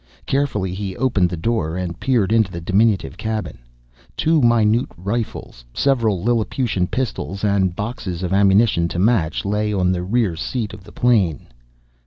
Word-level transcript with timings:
Carefully, 0.25 0.73
he 0.73 0.97
opened 0.97 1.29
the 1.29 1.37
door 1.37 1.77
and 1.77 1.99
peered 1.99 2.31
into 2.33 2.51
the 2.51 2.59
diminutive 2.59 3.17
cabin. 3.17 3.59
Two 4.17 4.41
minute 4.41 4.87
rifles, 4.97 5.63
several 5.75 6.23
Lilliputian 6.23 6.87
pistols, 6.87 7.43
and 7.43 7.75
boxes 7.75 8.23
of 8.23 8.33
ammunition 8.33 8.87
to 8.87 8.97
match, 8.97 9.45
lay 9.45 9.71
on 9.71 9.91
the 9.91 10.01
rear 10.01 10.35
seat 10.35 10.73
of 10.73 10.83
the 10.83 10.91
plane. 10.91 11.49